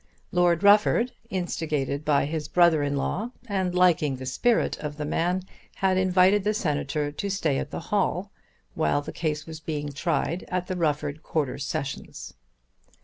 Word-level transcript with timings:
Lord 0.31 0.63
Rufford, 0.63 1.11
instigated 1.29 2.03
by 2.03 2.25
his 2.25 2.47
brother 2.47 2.81
in 2.81 2.95
law, 2.95 3.29
and 3.45 3.75
liking 3.75 4.15
the 4.15 4.25
spirit 4.25 4.75
of 4.79 4.97
the 4.97 5.05
man, 5.05 5.43
had 5.75 5.95
invited 5.95 6.43
the 6.43 6.55
Senator 6.55 7.11
to 7.11 7.29
stay 7.29 7.59
at 7.59 7.69
the 7.69 7.79
Hall 7.93 8.31
while 8.73 9.03
the 9.03 9.13
case 9.13 9.45
was 9.45 9.59
being 9.59 9.91
tried 9.91 10.43
at 10.47 10.65
the 10.65 10.75
Rufford 10.75 11.21
Quarter 11.21 11.59
Sessions. 11.59 12.33